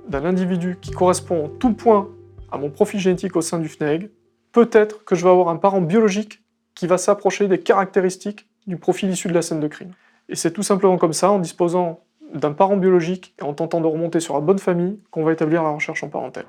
d'un 0.08 0.24
individu 0.26 0.76
qui 0.80 0.90
correspond 0.90 1.46
en 1.46 1.48
tout 1.48 1.72
point 1.72 2.08
à 2.52 2.58
mon 2.58 2.68
profil 2.68 3.00
génétique 3.00 3.34
au 3.36 3.40
sein 3.40 3.58
du 3.58 3.68
FNEG, 3.68 4.10
peut-être 4.52 5.04
que 5.04 5.14
je 5.14 5.24
vais 5.24 5.30
avoir 5.30 5.48
un 5.48 5.56
parent 5.56 5.80
biologique 5.80 6.42
qui 6.74 6.86
va 6.86 6.98
s'approcher 6.98 7.48
des 7.48 7.60
caractéristiques 7.60 8.46
du 8.66 8.76
profil 8.76 9.10
issu 9.10 9.28
de 9.28 9.34
la 9.34 9.42
scène 9.42 9.60
de 9.60 9.68
crime. 9.68 9.92
Et 10.28 10.34
c'est 10.34 10.52
tout 10.52 10.62
simplement 10.62 10.98
comme 10.98 11.14
ça, 11.14 11.30
en 11.30 11.38
disposant 11.38 12.00
d'un 12.34 12.52
parent 12.52 12.76
biologique 12.76 13.34
et 13.40 13.42
en 13.42 13.54
tentant 13.54 13.80
de 13.80 13.86
remonter 13.86 14.20
sur 14.20 14.34
la 14.34 14.40
bonne 14.40 14.58
famille, 14.58 14.98
qu'on 15.10 15.24
va 15.24 15.32
établir 15.32 15.62
la 15.62 15.70
recherche 15.70 16.04
en 16.04 16.08
parentèle. 16.08 16.46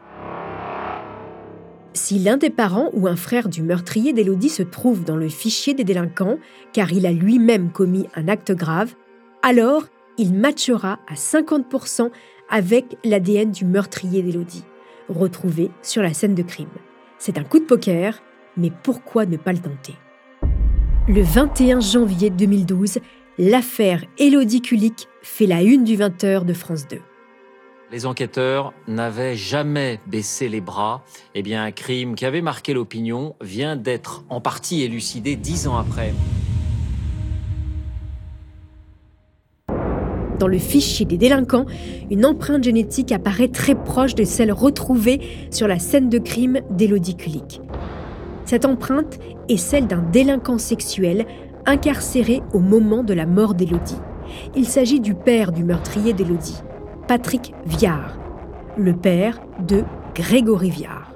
Si 1.93 2.19
l'un 2.19 2.37
des 2.37 2.49
parents 2.49 2.89
ou 2.93 3.07
un 3.07 3.17
frère 3.17 3.49
du 3.49 3.61
meurtrier 3.61 4.13
d'Élodie 4.13 4.49
se 4.49 4.63
trouve 4.63 5.03
dans 5.03 5.17
le 5.17 5.27
fichier 5.27 5.73
des 5.73 5.83
délinquants, 5.83 6.37
car 6.71 6.93
il 6.93 7.05
a 7.05 7.11
lui-même 7.11 7.71
commis 7.71 8.07
un 8.15 8.29
acte 8.29 8.53
grave, 8.53 8.95
alors 9.41 9.83
il 10.17 10.33
matchera 10.33 10.99
à 11.09 11.15
50% 11.15 12.09
avec 12.49 12.97
l'ADN 13.03 13.51
du 13.51 13.65
meurtrier 13.65 14.23
d'Élodie, 14.23 14.63
retrouvé 15.09 15.69
sur 15.81 16.01
la 16.01 16.13
scène 16.13 16.35
de 16.35 16.43
crime. 16.43 16.69
C'est 17.17 17.37
un 17.37 17.43
coup 17.43 17.59
de 17.59 17.65
poker, 17.65 18.21
mais 18.55 18.71
pourquoi 18.83 19.25
ne 19.25 19.37
pas 19.37 19.51
le 19.51 19.59
tenter? 19.59 19.95
Le 21.09 21.21
21 21.21 21.81
janvier 21.81 22.29
2012, 22.29 22.99
l'affaire 23.37 24.03
Élodie 24.17 24.61
Kulik 24.61 25.07
fait 25.21 25.47
la 25.47 25.61
une 25.61 25.83
du 25.83 25.97
20h 25.97 26.45
de 26.45 26.53
France 26.53 26.87
2. 26.87 26.99
Les 27.91 28.05
enquêteurs 28.05 28.71
n'avaient 28.87 29.35
jamais 29.35 29.99
baissé 30.07 30.47
les 30.47 30.61
bras. 30.61 31.03
Eh 31.35 31.41
bien, 31.41 31.61
un 31.61 31.71
crime 31.71 32.15
qui 32.15 32.25
avait 32.25 32.41
marqué 32.41 32.73
l'opinion 32.73 33.35
vient 33.41 33.75
d'être 33.75 34.23
en 34.29 34.39
partie 34.39 34.81
élucidé 34.81 35.35
dix 35.35 35.67
ans 35.67 35.75
après. 35.75 36.13
Dans 40.39 40.47
le 40.47 40.57
fichier 40.57 41.05
des 41.05 41.17
délinquants, 41.17 41.65
une 42.09 42.25
empreinte 42.25 42.63
génétique 42.63 43.11
apparaît 43.11 43.49
très 43.49 43.75
proche 43.75 44.15
de 44.15 44.23
celle 44.23 44.53
retrouvée 44.53 45.19
sur 45.51 45.67
la 45.67 45.77
scène 45.77 46.07
de 46.07 46.17
crime 46.17 46.61
d'Élodie 46.69 47.17
Kulik. 47.17 47.59
Cette 48.45 48.63
empreinte 48.63 49.19
est 49.49 49.57
celle 49.57 49.87
d'un 49.87 50.01
délinquant 50.01 50.59
sexuel 50.59 51.25
incarcéré 51.65 52.41
au 52.53 52.59
moment 52.59 53.03
de 53.03 53.13
la 53.13 53.25
mort 53.25 53.53
d'Élodie. 53.53 53.99
Il 54.55 54.65
s'agit 54.65 55.01
du 55.01 55.13
père 55.13 55.51
du 55.51 55.65
meurtrier 55.65 56.13
d'Élodie. 56.13 56.61
Patrick 57.11 57.53
Viard, 57.65 58.17
le 58.77 58.93
père 58.93 59.41
de 59.59 59.83
Grégory 60.15 60.69
Viard. 60.69 61.11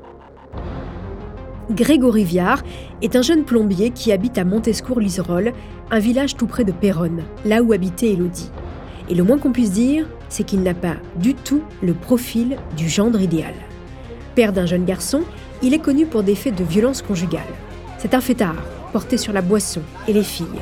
Grégory 1.72 2.26
Viard 2.26 2.64
est 3.02 3.16
un 3.16 3.22
jeune 3.22 3.46
plombier 3.46 3.92
qui 3.92 4.12
habite 4.12 4.38
à 4.38 4.44
Montescourt-Liserolles, 4.44 5.54
un 5.92 6.00
village 6.00 6.36
tout 6.36 6.48
près 6.48 6.66
de 6.66 6.74
Péronne, 6.74 7.24
là 7.46 7.64
où 7.64 7.72
habitait 7.72 8.10
Élodie. 8.10 8.52
Et 9.10 9.16
le 9.16 9.24
moins 9.24 9.38
qu'on 9.38 9.54
puisse 9.54 9.72
dire, 9.72 10.06
c'est 10.28 10.44
qu'il 10.44 10.64
n'a 10.64 10.74
pas 10.74 10.98
du 11.16 11.34
tout 11.34 11.62
le 11.82 11.94
profil 11.94 12.58
du 12.76 12.90
gendre 12.90 13.22
idéal. 13.22 13.54
Père 14.36 14.52
d'un 14.52 14.66
jeune 14.66 14.84
garçon, 14.84 15.22
il 15.62 15.74
est 15.74 15.80
connu 15.80 16.06
pour 16.06 16.24
des 16.24 16.36
faits 16.36 16.56
de 16.56 16.66
violence 16.66 17.04
conjugale. 17.04 17.44
C'est 18.00 18.14
un 18.14 18.20
fêtard, 18.20 18.62
porté 18.92 19.16
sur 19.16 19.32
la 19.32 19.42
boisson 19.42 19.82
et 20.10 20.14
les 20.14 20.24
filles. 20.24 20.60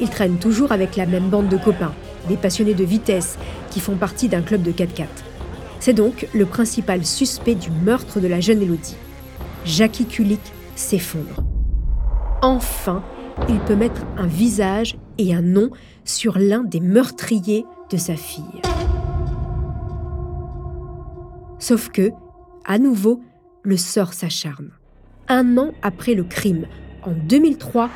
Il 0.00 0.08
traîne 0.08 0.38
toujours 0.38 0.70
avec 0.70 0.94
la 0.94 1.06
même 1.06 1.30
bande 1.30 1.48
de 1.48 1.56
copains, 1.56 1.94
des 2.28 2.36
passionnés 2.36 2.74
de 2.74 2.84
vitesse 2.84 3.38
font 3.80 3.96
partie 3.96 4.28
d'un 4.28 4.42
club 4.42 4.62
de 4.62 4.72
4x4. 4.72 5.06
C'est 5.80 5.92
donc 5.92 6.28
le 6.34 6.46
principal 6.46 7.04
suspect 7.04 7.54
du 7.54 7.70
meurtre 7.70 8.20
de 8.20 8.26
la 8.26 8.40
jeune 8.40 8.62
Élodie. 8.62 8.96
Jackie 9.64 10.06
Kulik 10.06 10.40
s'effondre. 10.74 11.44
Enfin, 12.42 13.02
il 13.48 13.58
peut 13.60 13.76
mettre 13.76 14.02
un 14.16 14.26
visage 14.26 14.96
et 15.18 15.34
un 15.34 15.42
nom 15.42 15.70
sur 16.04 16.38
l'un 16.38 16.64
des 16.64 16.80
meurtriers 16.80 17.64
de 17.90 17.96
sa 17.96 18.16
fille. 18.16 18.44
Sauf 21.58 21.88
que, 21.90 22.10
à 22.64 22.78
nouveau, 22.78 23.20
le 23.62 23.76
sort 23.76 24.12
s'acharne. 24.12 24.70
Un 25.28 25.58
an 25.58 25.72
après 25.82 26.14
le 26.14 26.24
crime, 26.24 26.66
en 27.02 27.12
2003, 27.12 27.90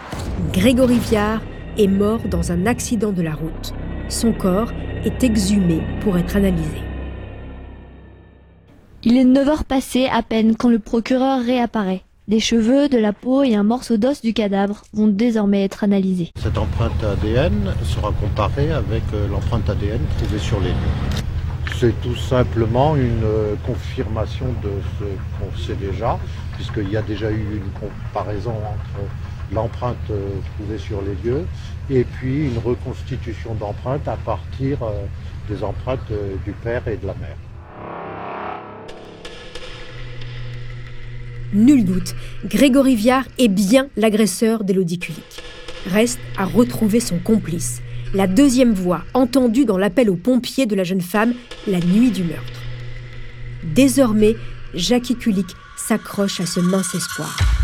Grégory 0.52 0.98
Viard 0.98 1.40
est 1.78 1.88
mort 1.88 2.20
dans 2.28 2.52
un 2.52 2.66
accident 2.66 3.12
de 3.12 3.22
la 3.22 3.34
route. 3.34 3.72
Son 4.08 4.32
corps 4.32 4.72
est 5.04 5.24
exhumé 5.24 5.80
pour 6.00 6.18
être 6.18 6.36
analysé. 6.36 6.82
Il 9.04 9.16
est 9.16 9.24
9 9.24 9.48
heures 9.48 9.64
passées 9.64 10.06
à 10.06 10.22
peine 10.22 10.54
quand 10.56 10.68
le 10.68 10.78
procureur 10.78 11.42
réapparaît. 11.42 12.02
Des 12.28 12.38
cheveux, 12.38 12.88
de 12.88 12.98
la 12.98 13.12
peau 13.12 13.42
et 13.42 13.56
un 13.56 13.64
morceau 13.64 13.96
d'os 13.96 14.22
du 14.22 14.32
cadavre 14.32 14.82
vont 14.92 15.08
désormais 15.08 15.64
être 15.64 15.82
analysés. 15.82 16.30
Cette 16.36 16.56
empreinte 16.56 17.02
ADN 17.02 17.74
sera 17.82 18.12
comparée 18.12 18.70
avec 18.70 19.02
euh, 19.12 19.26
l'empreinte 19.26 19.68
ADN 19.68 20.00
trouvée 20.18 20.38
sur 20.38 20.60
les 20.60 20.68
lieux. 20.68 21.74
C'est 21.80 22.00
tout 22.00 22.14
simplement 22.14 22.94
une 22.94 23.24
euh, 23.24 23.54
confirmation 23.66 24.46
de 24.62 24.70
ce 24.98 25.04
qu'on 25.36 25.58
sait 25.58 25.74
déjà, 25.74 26.16
puisqu'il 26.54 26.90
y 26.90 26.96
a 26.96 27.02
déjà 27.02 27.28
eu 27.28 27.56
une 27.56 27.88
comparaison 27.88 28.52
entre 28.52 29.04
l'empreinte 29.52 29.96
euh, 30.10 30.28
trouvée 30.54 30.78
sur 30.78 31.02
les 31.02 31.28
lieux 31.28 31.44
et 31.90 32.04
puis 32.04 32.46
une 32.46 32.58
reconstitution 32.58 33.54
d'empreintes 33.54 34.06
à 34.08 34.16
partir 34.16 34.82
euh, 34.82 35.04
des 35.48 35.62
empreintes 35.64 36.00
euh, 36.10 36.36
du 36.44 36.52
père 36.52 36.86
et 36.88 36.96
de 36.96 37.06
la 37.06 37.14
mère. 37.14 37.36
Nul 41.52 41.84
doute, 41.84 42.14
Grégory 42.46 42.96
Viard 42.96 43.24
est 43.38 43.48
bien 43.48 43.88
l'agresseur 43.96 44.64
d'Élodie 44.64 44.98
Kulik. 44.98 45.42
Reste 45.86 46.20
à 46.38 46.46
retrouver 46.46 47.00
son 47.00 47.18
complice, 47.18 47.82
la 48.14 48.26
deuxième 48.26 48.72
voix 48.72 49.04
entendue 49.12 49.66
dans 49.66 49.76
l'appel 49.76 50.08
aux 50.08 50.16
pompiers 50.16 50.66
de 50.66 50.74
la 50.74 50.84
jeune 50.84 51.00
femme 51.00 51.34
la 51.66 51.80
nuit 51.80 52.10
du 52.10 52.24
meurtre. 52.24 52.60
Désormais, 53.74 54.36
Jackie 54.74 55.16
Kulik 55.16 55.54
s'accroche 55.76 56.40
à 56.40 56.46
ce 56.46 56.60
mince 56.60 56.94
espoir. 56.94 57.61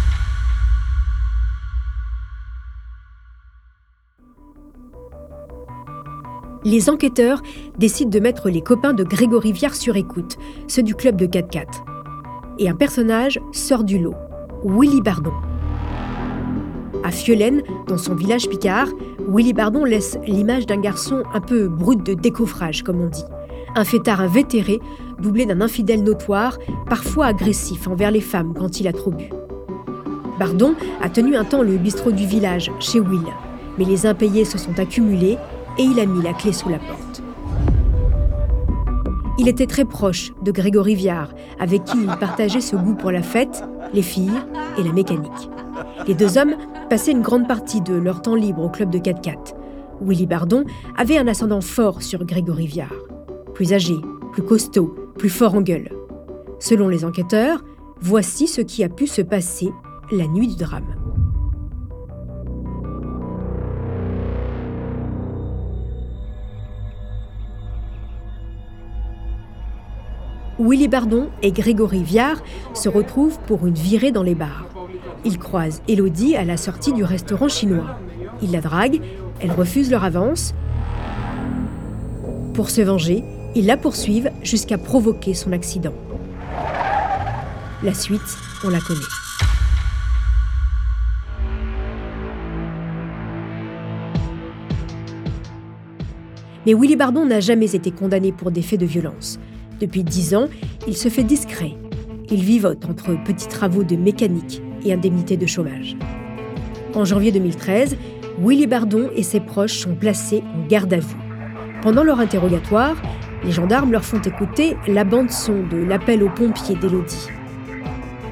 Les 6.68 6.90
enquêteurs 6.90 7.42
décident 7.78 8.10
de 8.10 8.20
mettre 8.20 8.50
les 8.50 8.60
copains 8.60 8.92
de 8.92 9.02
Grégory 9.02 9.52
Viard 9.52 9.74
sur 9.74 9.96
écoute, 9.96 10.36
ceux 10.66 10.82
du 10.82 10.94
club 10.94 11.16
de 11.16 11.26
4x4. 11.26 11.64
Et 12.58 12.68
un 12.68 12.74
personnage 12.74 13.40
sort 13.52 13.84
du 13.84 13.98
lot, 13.98 14.14
Willy 14.64 15.00
Bardon. 15.00 15.32
À 17.04 17.10
Fiolaine, 17.10 17.62
dans 17.86 17.96
son 17.96 18.14
village 18.14 18.48
picard, 18.48 18.88
Willy 19.28 19.54
Bardon 19.54 19.84
laisse 19.84 20.18
l'image 20.26 20.66
d'un 20.66 20.80
garçon 20.80 21.22
un 21.32 21.40
peu 21.40 21.68
brut 21.68 22.04
de 22.04 22.12
décoffrage, 22.12 22.82
comme 22.82 23.00
on 23.00 23.08
dit. 23.08 23.24
Un 23.74 23.84
fêtard 23.84 24.20
invétéré, 24.20 24.78
doublé 25.20 25.46
d'un 25.46 25.62
infidèle 25.62 26.02
notoire, 26.02 26.58
parfois 26.88 27.26
agressif 27.26 27.88
envers 27.88 28.10
les 28.10 28.20
femmes 28.20 28.52
quand 28.52 28.78
il 28.80 28.88
a 28.88 28.92
trop 28.92 29.10
bu. 29.10 29.30
Bardon 30.38 30.74
a 31.00 31.08
tenu 31.08 31.34
un 31.34 31.44
temps 31.44 31.62
le 31.62 31.78
bistrot 31.78 32.12
du 32.12 32.26
village, 32.26 32.70
chez 32.78 33.00
Will. 33.00 33.22
Mais 33.78 33.84
les 33.84 34.06
impayés 34.06 34.44
se 34.44 34.58
sont 34.58 34.78
accumulés 34.78 35.38
et 35.78 35.82
il 35.82 36.00
a 36.00 36.06
mis 36.06 36.22
la 36.22 36.32
clé 36.32 36.52
sous 36.52 36.68
la 36.68 36.78
porte. 36.78 37.22
Il 39.38 39.46
était 39.46 39.66
très 39.66 39.84
proche 39.84 40.32
de 40.42 40.50
Grégory 40.50 40.96
Viard, 40.96 41.32
avec 41.60 41.84
qui 41.84 41.98
il 41.98 42.06
partageait 42.18 42.60
ce 42.60 42.74
goût 42.74 42.94
pour 42.94 43.12
la 43.12 43.22
fête, 43.22 43.62
les 43.94 44.02
filles 44.02 44.42
et 44.76 44.82
la 44.82 44.92
mécanique. 44.92 45.50
Les 46.08 46.14
deux 46.14 46.38
hommes 46.38 46.56
passaient 46.90 47.12
une 47.12 47.22
grande 47.22 47.46
partie 47.46 47.80
de 47.80 47.94
leur 47.94 48.20
temps 48.20 48.34
libre 48.34 48.62
au 48.62 48.68
club 48.68 48.90
de 48.90 48.98
4x4. 48.98 49.54
Willy 50.00 50.26
Bardon 50.26 50.64
avait 50.96 51.18
un 51.18 51.28
ascendant 51.28 51.60
fort 51.60 52.02
sur 52.02 52.24
Grégory 52.24 52.66
Viard. 52.66 52.94
Plus 53.54 53.72
âgé, 53.72 53.96
plus 54.32 54.42
costaud, 54.42 54.94
plus 55.16 55.30
fort 55.30 55.54
en 55.54 55.60
gueule. 55.60 55.90
Selon 56.58 56.88
les 56.88 57.04
enquêteurs, 57.04 57.62
voici 58.00 58.48
ce 58.48 58.60
qui 58.60 58.82
a 58.82 58.88
pu 58.88 59.06
se 59.06 59.22
passer 59.22 59.70
la 60.10 60.26
nuit 60.26 60.48
du 60.48 60.56
drame. 60.56 60.96
Willy 70.60 70.88
Bardon 70.88 71.28
et 71.42 71.52
Grégory 71.52 72.02
Viard 72.02 72.42
se 72.74 72.88
retrouvent 72.88 73.38
pour 73.46 73.66
une 73.66 73.74
virée 73.74 74.10
dans 74.10 74.24
les 74.24 74.34
bars. 74.34 74.66
Ils 75.24 75.38
croisent 75.38 75.82
Elodie 75.86 76.34
à 76.34 76.44
la 76.44 76.56
sortie 76.56 76.92
du 76.92 77.04
restaurant 77.04 77.48
chinois. 77.48 77.96
Ils 78.42 78.50
la 78.50 78.60
draguent, 78.60 79.00
elle 79.40 79.52
refuse 79.52 79.88
leur 79.88 80.02
avance. 80.02 80.54
Pour 82.54 82.70
se 82.70 82.80
venger, 82.80 83.22
ils 83.54 83.66
la 83.66 83.76
poursuivent 83.76 84.32
jusqu'à 84.42 84.78
provoquer 84.78 85.32
son 85.32 85.52
accident. 85.52 85.94
La 87.84 87.94
suite, 87.94 88.20
on 88.64 88.70
la 88.70 88.80
connaît. 88.80 89.00
Mais 96.66 96.74
Willy 96.74 96.96
Bardon 96.96 97.24
n'a 97.24 97.38
jamais 97.38 97.76
été 97.76 97.92
condamné 97.92 98.32
pour 98.32 98.50
des 98.50 98.62
faits 98.62 98.80
de 98.80 98.86
violence. 98.86 99.38
Depuis 99.80 100.02
dix 100.02 100.34
ans, 100.34 100.48
il 100.86 100.96
se 100.96 101.08
fait 101.08 101.22
discret. 101.22 101.72
Il 102.30 102.42
vivote 102.42 102.84
entre 102.84 103.14
petits 103.24 103.48
travaux 103.48 103.84
de 103.84 103.96
mécanique 103.96 104.60
et 104.84 104.92
indemnités 104.92 105.36
de 105.36 105.46
chômage. 105.46 105.96
En 106.94 107.04
janvier 107.04 107.32
2013, 107.32 107.96
Willy 108.40 108.66
Bardon 108.66 109.10
et 109.14 109.22
ses 109.22 109.40
proches 109.40 109.78
sont 109.78 109.94
placés 109.94 110.42
en 110.56 110.66
garde 110.66 110.92
à 110.92 110.98
vue. 110.98 111.16
Pendant 111.82 112.02
leur 112.02 112.20
interrogatoire, 112.20 112.96
les 113.44 113.52
gendarmes 113.52 113.92
leur 113.92 114.04
font 114.04 114.20
écouter 114.20 114.76
la 114.88 115.04
bande-son 115.04 115.62
de 115.70 115.76
l'appel 115.76 116.22
aux 116.22 116.30
pompiers 116.30 116.74
d'Élodie. 116.74 117.28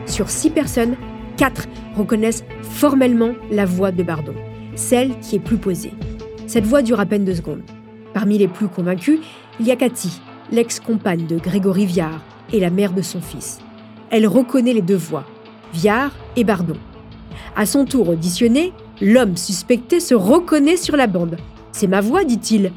Sur 0.06 0.30
six 0.30 0.50
personnes, 0.50 0.96
quatre 1.36 1.66
reconnaissent 1.96 2.44
formellement 2.62 3.32
la 3.50 3.64
voix 3.64 3.92
de 3.92 4.02
Bardon, 4.02 4.34
celle 4.74 5.18
qui 5.20 5.36
est 5.36 5.40
plus 5.40 5.58
posée. 5.58 5.92
Cette 6.46 6.66
voix 6.66 6.82
dure 6.82 7.00
à 7.00 7.06
peine 7.06 7.24
deux 7.24 7.34
secondes. 7.34 7.62
Parmi 8.14 8.38
les 8.38 8.48
plus 8.48 8.68
convaincus, 8.68 9.20
il 9.60 9.66
y 9.66 9.70
a 9.70 9.76
Cathy, 9.76 10.20
l'ex-compagne 10.50 11.26
de 11.26 11.38
Grégory 11.38 11.86
Viard 11.86 12.20
et 12.52 12.60
la 12.60 12.70
mère 12.70 12.92
de 12.92 13.02
son 13.02 13.20
fils. 13.20 13.58
Elle 14.10 14.26
reconnaît 14.26 14.72
les 14.72 14.82
deux 14.82 14.96
voix, 14.96 15.24
Viard 15.72 16.12
et 16.36 16.44
Bardon. 16.44 16.76
À 17.56 17.66
son 17.66 17.84
tour 17.84 18.08
auditionné, 18.08 18.72
l'homme 19.00 19.36
suspecté 19.36 20.00
se 20.00 20.14
reconnaît 20.14 20.76
sur 20.76 20.96
la 20.96 21.06
bande. 21.06 21.36
C'est 21.72 21.86
ma 21.86 22.00
voix, 22.00 22.24
dit-il. 22.24 22.72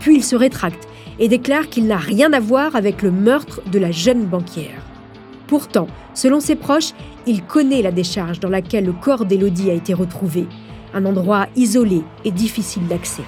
Puis 0.00 0.16
il 0.16 0.24
se 0.24 0.36
rétracte 0.36 0.88
et 1.18 1.28
déclare 1.28 1.68
qu'il 1.68 1.86
n'a 1.86 1.96
rien 1.96 2.32
à 2.32 2.40
voir 2.40 2.76
avec 2.76 3.02
le 3.02 3.10
meurtre 3.10 3.60
de 3.70 3.78
la 3.78 3.90
jeune 3.90 4.24
banquière. 4.24 4.82
Pourtant, 5.46 5.88
selon 6.14 6.40
ses 6.40 6.56
proches, 6.56 6.92
il 7.26 7.42
connaît 7.42 7.82
la 7.82 7.90
décharge 7.90 8.38
dans 8.38 8.50
laquelle 8.50 8.84
le 8.84 8.92
corps 8.92 9.24
d'Élodie 9.24 9.70
a 9.70 9.74
été 9.74 9.94
retrouvé, 9.94 10.46
un 10.94 11.04
endroit 11.04 11.46
isolé 11.56 12.02
et 12.24 12.30
difficile 12.30 12.86
d'accès. 12.86 13.24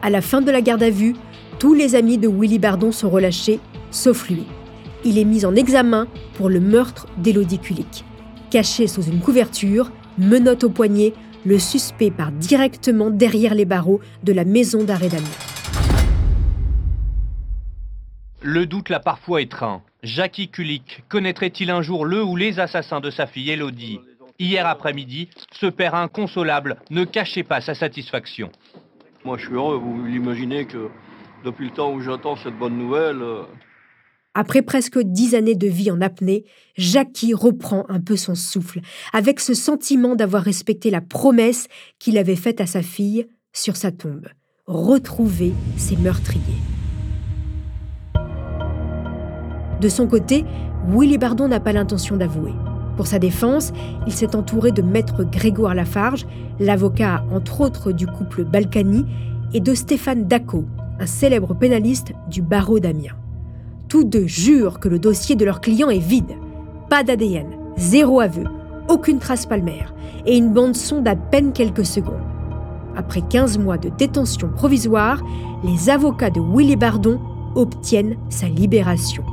À 0.00 0.10
la 0.10 0.20
fin 0.20 0.40
de 0.40 0.50
la 0.50 0.60
garde 0.60 0.82
à 0.82 0.90
vue, 0.90 1.14
tous 1.58 1.74
les 1.74 1.96
amis 1.96 2.18
de 2.18 2.28
Willy 2.28 2.60
Bardon 2.60 2.92
sont 2.92 3.10
relâchés, 3.10 3.58
sauf 3.90 4.28
lui. 4.30 4.44
Il 5.04 5.18
est 5.18 5.24
mis 5.24 5.44
en 5.44 5.56
examen 5.56 6.06
pour 6.34 6.48
le 6.48 6.60
meurtre 6.60 7.06
d'Élodie 7.16 7.58
Kulik. 7.58 8.04
Caché 8.50 8.86
sous 8.86 9.02
une 9.02 9.20
couverture, 9.20 9.90
menotte 10.18 10.64
au 10.64 10.70
poignet, 10.70 11.14
le 11.44 11.58
suspect 11.58 12.10
part 12.10 12.30
directement 12.30 13.10
derrière 13.10 13.54
les 13.54 13.64
barreaux 13.64 14.00
de 14.22 14.32
la 14.32 14.44
maison 14.44 14.84
d'arrêt 14.84 15.08
d'Amiens. 15.08 15.26
Le 18.40 18.66
doute 18.66 18.88
l'a 18.88 19.00
parfois 19.00 19.42
étreint. 19.42 19.82
Jackie 20.04 20.48
Kulik 20.48 21.02
connaîtrait-il 21.08 21.70
un 21.70 21.82
jour 21.82 22.04
le 22.04 22.22
ou 22.22 22.36
les 22.36 22.60
assassins 22.60 23.00
de 23.00 23.10
sa 23.10 23.26
fille 23.26 23.50
Elodie 23.50 23.98
Hier 24.38 24.64
après-midi, 24.64 25.28
ce 25.52 25.66
père 25.66 25.96
inconsolable 25.96 26.76
ne 26.90 27.02
cachait 27.02 27.42
pas 27.42 27.60
sa 27.60 27.74
satisfaction. 27.74 28.50
Moi 29.24 29.36
je 29.38 29.46
suis 29.46 29.54
heureux, 29.54 29.76
vous 29.76 30.06
l'imaginez 30.06 30.64
que 30.64 30.88
depuis 31.44 31.66
le 31.66 31.74
temps 31.74 31.92
où 31.92 32.00
j'attends 32.00 32.36
cette 32.36 32.58
bonne 32.58 32.76
nouvelle. 32.76 33.22
Euh, 33.22 33.42
Après 34.34 34.62
presque 34.62 34.98
dix 34.98 35.34
années 35.34 35.54
de 35.54 35.68
vie 35.68 35.90
en 35.90 36.00
apnée, 36.00 36.44
Jackie 36.76 37.34
reprend 37.34 37.84
un 37.88 38.00
peu 38.00 38.16
son 38.16 38.34
souffle, 38.34 38.80
avec 39.12 39.40
ce 39.40 39.54
sentiment 39.54 40.16
d'avoir 40.16 40.42
respecté 40.42 40.90
la 40.90 41.00
promesse 41.00 41.68
qu'il 41.98 42.18
avait 42.18 42.36
faite 42.36 42.60
à 42.60 42.66
sa 42.66 42.82
fille 42.82 43.26
sur 43.52 43.76
sa 43.76 43.90
tombe 43.92 44.28
retrouver 44.68 45.54
ses 45.78 45.96
meurtriers. 45.96 46.42
De 49.80 49.88
son 49.88 50.06
côté, 50.06 50.44
Willy 50.88 51.16
Bardon 51.16 51.48
n'a 51.48 51.58
pas 51.58 51.72
l'intention 51.72 52.16
d'avouer. 52.16 52.52
Pour 52.96 53.06
sa 53.06 53.18
défense, 53.18 53.72
il 54.06 54.12
s'est 54.12 54.36
entouré 54.36 54.70
de 54.72 54.82
maître 54.82 55.24
Grégoire 55.24 55.74
Lafarge, 55.74 56.26
l'avocat 56.60 57.24
entre 57.30 57.62
autres 57.62 57.92
du 57.92 58.06
couple 58.06 58.44
Balkany, 58.44 59.04
et 59.54 59.60
de 59.60 59.72
Stéphane 59.72 60.26
Daco, 60.26 60.66
un 61.00 61.06
célèbre 61.06 61.54
pénaliste 61.54 62.12
du 62.28 62.42
barreau 62.42 62.80
d'Amiens. 62.80 63.16
Tous 63.88 64.04
deux 64.04 64.26
jurent 64.26 64.80
que 64.80 64.88
le 64.88 64.98
dossier 64.98 65.36
de 65.36 65.44
leur 65.44 65.60
client 65.60 65.88
est 65.88 65.98
vide. 65.98 66.36
Pas 66.90 67.02
d'ADN, 67.02 67.46
zéro 67.76 68.20
aveu, 68.20 68.44
aucune 68.88 69.18
trace 69.18 69.46
palmaire 69.46 69.94
et 70.26 70.36
une 70.36 70.52
bande 70.52 70.76
son 70.76 71.00
d'à 71.00 71.16
peine 71.16 71.52
quelques 71.52 71.86
secondes. 71.86 72.14
Après 72.96 73.22
15 73.22 73.58
mois 73.58 73.78
de 73.78 73.90
détention 73.90 74.48
provisoire, 74.48 75.22
les 75.62 75.88
avocats 75.88 76.30
de 76.30 76.40
Willy 76.40 76.76
Bardon 76.76 77.20
obtiennent 77.54 78.16
sa 78.28 78.48
libération. 78.48 79.24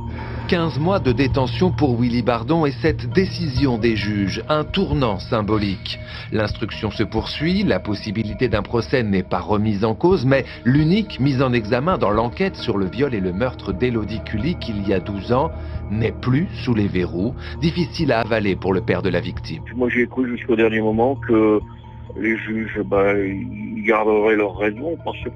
15 0.48 0.78
mois 0.78 1.00
de 1.00 1.10
détention 1.10 1.72
pour 1.72 2.00
Willy 2.00 2.22
Bardon 2.22 2.66
et 2.66 2.70
cette 2.70 3.10
décision 3.10 3.78
des 3.78 3.96
juges, 3.96 4.44
un 4.48 4.62
tournant 4.62 5.18
symbolique. 5.18 5.98
L'instruction 6.30 6.92
se 6.92 7.02
poursuit, 7.02 7.64
la 7.64 7.80
possibilité 7.80 8.46
d'un 8.48 8.62
procès 8.62 9.02
n'est 9.02 9.24
pas 9.24 9.40
remise 9.40 9.84
en 9.84 9.96
cause, 9.96 10.24
mais 10.24 10.44
l'unique 10.64 11.18
mise 11.18 11.42
en 11.42 11.52
examen 11.52 11.98
dans 11.98 12.10
l'enquête 12.10 12.54
sur 12.54 12.78
le 12.78 12.86
viol 12.86 13.12
et 13.12 13.20
le 13.20 13.32
meurtre 13.32 13.72
d'Élodie 13.72 14.20
Kulik 14.24 14.68
il 14.68 14.86
y 14.86 14.94
a 14.94 15.00
12 15.00 15.32
ans 15.32 15.50
n'est 15.90 16.12
plus 16.12 16.46
sous 16.62 16.74
les 16.74 16.86
verrous, 16.86 17.34
difficile 17.60 18.12
à 18.12 18.20
avaler 18.20 18.54
pour 18.54 18.72
le 18.72 18.82
père 18.82 19.02
de 19.02 19.08
la 19.08 19.20
victime. 19.20 19.64
Moi 19.74 19.88
j'ai 19.88 20.06
cru 20.06 20.28
jusqu'au 20.28 20.54
dernier 20.54 20.80
moment 20.80 21.16
que 21.16 21.58
les 22.16 22.36
juges 22.36 22.78
ils 22.78 23.82
garderaient 23.84 24.36
leur 24.36 24.56
raison 24.56 24.96
parce 25.04 25.18
que 25.24 25.30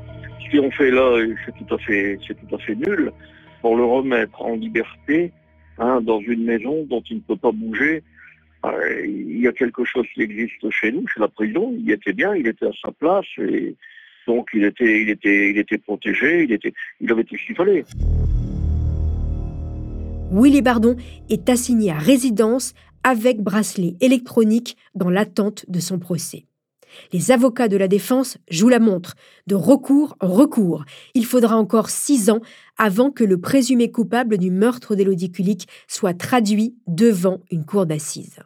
ce 0.45 0.51
qu'ils 0.51 0.61
ont 0.61 0.71
fait 0.71 0.93
là 0.93 1.19
c'est 1.45 2.47
tout 2.47 2.55
à 2.55 2.59
fait 2.59 2.77
nul 2.77 3.13
pour 3.61 3.77
le 3.77 3.85
remettre 3.85 4.41
en 4.43 4.57
liberté 4.57 5.33
hein, 5.79 6.01
dans 6.01 6.21
une 6.21 6.45
maison 6.45 6.85
dont 6.85 7.03
il 7.11 7.17
ne 7.17 7.23
peut 7.23 7.37
pas 7.37 7.53
bouger. 7.53 8.03
Euh, 8.65 9.07
il 9.07 9.41
y 9.41 9.49
a 9.49 9.53
quelque 9.53 9.85
chose 9.85 10.07
qui 10.15 10.23
existe 10.23 10.69
chez 10.71 10.93
nous, 10.93 11.07
chez 11.07 11.21
la 11.21 11.29
prison. 11.29 11.75
Il 11.79 11.91
était 11.91 12.13
bien, 12.13 12.35
il 12.35 12.47
était 12.47 12.67
à 12.67 12.73
sa 12.85 12.93
place 12.93 13.27
et 13.39 13.75
donc 14.27 14.49
il 14.53 14.65
était, 14.65 15.79
protégé, 15.79 16.45
il 16.45 16.59
il 17.01 17.13
avait 17.13 17.25
tout 17.25 17.37
ce 17.37 17.47
qu'il 17.47 17.57
fallait. 17.57 17.85
Willy 20.33 20.63
Bardon 20.63 20.97
est 21.29 21.49
assigné 21.49 21.91
à 21.91 21.99
résidence 21.99 22.75
avec 23.03 23.41
bracelet 23.41 23.95
électronique 24.01 24.77
dans 24.95 25.11
l'attente 25.11 25.65
de 25.69 25.81
son 25.81 25.99
procès. 25.99 26.45
Les 27.13 27.31
avocats 27.31 27.69
de 27.69 27.77
la 27.77 27.89
défense 27.89 28.39
jouent 28.51 28.69
la 28.69 28.79
montre, 28.79 29.15
de 29.47 29.55
recours 29.55 30.17
en 30.21 30.29
recours. 30.29 30.85
Il 31.15 31.27
faudra 31.27 31.57
encore 31.57 31.91
six 31.91 32.31
ans 32.31 32.41
avant 32.77 33.11
que 33.11 33.25
le 33.25 33.41
présumé 33.41 33.91
coupable 33.91 34.39
du 34.39 34.51
meurtre 34.51 34.95
d'Élodie 34.95 35.31
Kulik 35.31 35.69
soit 35.89 36.15
traduit 36.15 36.77
devant 36.87 37.41
une 37.51 37.65
cour 37.65 37.87
d'assises. 37.87 38.41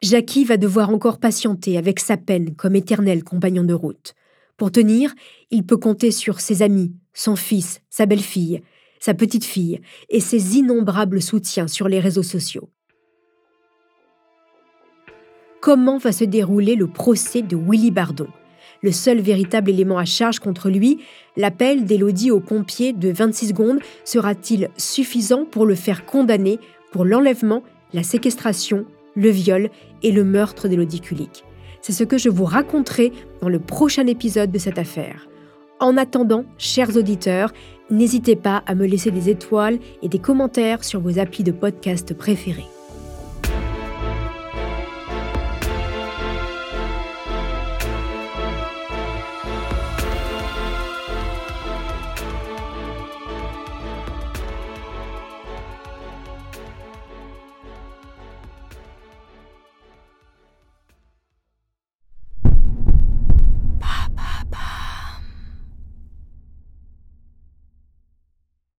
Jackie 0.00 0.44
va 0.44 0.56
devoir 0.56 0.90
encore 0.90 1.18
patienter 1.18 1.76
avec 1.76 1.98
sa 1.98 2.16
peine 2.16 2.54
comme 2.54 2.76
éternel 2.76 3.24
compagnon 3.24 3.64
de 3.64 3.74
route. 3.74 4.14
Pour 4.56 4.70
tenir, 4.70 5.14
il 5.50 5.66
peut 5.66 5.76
compter 5.76 6.10
sur 6.10 6.40
ses 6.40 6.62
amis, 6.62 6.94
son 7.14 7.36
fils, 7.36 7.80
sa 7.90 8.06
belle-fille, 8.06 8.62
sa 9.00 9.14
petite-fille 9.14 9.80
et 10.08 10.20
ses 10.20 10.56
innombrables 10.56 11.22
soutiens 11.22 11.68
sur 11.68 11.88
les 11.88 12.00
réseaux 12.00 12.22
sociaux 12.22 12.70
comment 15.60 15.98
va 15.98 16.12
se 16.12 16.24
dérouler 16.24 16.76
le 16.76 16.86
procès 16.86 17.42
de 17.42 17.56
Willy 17.56 17.90
Bardon? 17.90 18.28
Le 18.82 18.92
seul 18.92 19.20
véritable 19.20 19.70
élément 19.70 19.98
à 19.98 20.04
charge 20.04 20.38
contre 20.38 20.70
lui, 20.70 20.98
l'appel 21.36 21.84
d'Élodie 21.84 22.30
aux 22.30 22.40
pompiers 22.40 22.92
de 22.92 23.10
26 23.10 23.48
secondes, 23.48 23.80
sera-t-il 24.04 24.68
suffisant 24.76 25.44
pour 25.44 25.66
le 25.66 25.74
faire 25.74 26.06
condamner 26.06 26.60
pour 26.92 27.04
l'enlèvement, 27.04 27.62
la 27.92 28.02
séquestration, 28.02 28.86
le 29.16 29.30
viol 29.30 29.70
et 30.02 30.12
le 30.12 30.22
meurtre 30.22 30.68
d'Élodie 30.68 31.00
Kulik? 31.00 31.44
C'est 31.82 31.92
ce 31.92 32.04
que 32.04 32.18
je 32.18 32.28
vous 32.28 32.44
raconterai 32.44 33.12
dans 33.40 33.48
le 33.48 33.58
prochain 33.58 34.06
épisode 34.06 34.52
de 34.52 34.58
cette 34.58 34.78
affaire. 34.78 35.28
En 35.80 35.96
attendant, 35.96 36.44
chers 36.56 36.96
auditeurs, 36.96 37.52
n'hésitez 37.90 38.36
pas 38.36 38.62
à 38.66 38.74
me 38.74 38.86
laisser 38.86 39.10
des 39.10 39.28
étoiles 39.28 39.78
et 40.02 40.08
des 40.08 40.18
commentaires 40.18 40.84
sur 40.84 41.00
vos 41.00 41.18
applis 41.18 41.44
de 41.44 41.52
podcast 41.52 42.14
préférés. 42.14 42.66